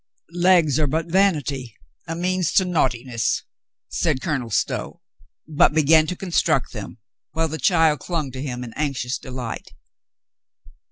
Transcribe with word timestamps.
"Legs 0.41 0.79
are 0.79 0.87
but 0.87 1.11
vanity, 1.11 1.75
a 2.07 2.15
means 2.15 2.51
to 2.53 2.65
naughtiness," 2.65 3.43
said 3.87 4.19
Colonel 4.19 4.49
Stow, 4.49 4.99
but 5.47 5.75
began 5.75 6.07
to 6.07 6.15
construct 6.15 6.73
them, 6.73 6.97
while 7.33 7.47
the 7.47 7.59
child 7.59 7.99
clung 7.99 8.31
to 8.31 8.41
him 8.41 8.63
in 8.63 8.73
anxious 8.75 9.19
delight. 9.19 9.73